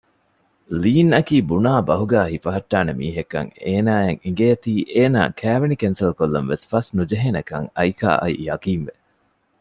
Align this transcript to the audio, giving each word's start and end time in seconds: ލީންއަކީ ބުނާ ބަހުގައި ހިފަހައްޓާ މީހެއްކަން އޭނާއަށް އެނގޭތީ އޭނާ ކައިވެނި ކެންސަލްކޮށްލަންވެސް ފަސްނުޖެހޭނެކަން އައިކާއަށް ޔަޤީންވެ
ލީންއަކީ 0.81 1.37
ބުނާ 1.49 1.71
ބަހުގައި 1.87 2.29
ހިފަހައްޓާ 2.33 2.77
މީހެއްކަން 2.99 3.49
އޭނާއަށް 3.63 4.21
އެނގޭތީ 4.23 4.73
އޭނާ 4.93 5.19
ކައިވެނި 5.39 5.75
ކެންސަލްކޮށްލަންވެސް 5.81 6.67
ފަސްނުޖެހޭނެކަން 6.71 7.67
އައިކާއަށް 7.75 8.39
ޔަޤީންވެ 8.47 8.93